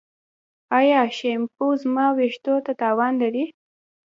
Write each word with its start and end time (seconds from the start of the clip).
ایا 0.77 1.01
شیمپو 1.17 1.67
زما 1.81 2.05
ویښتو 2.17 2.53
ته 2.65 2.71
تاوان 2.81 3.13
لري؟ 3.21 3.45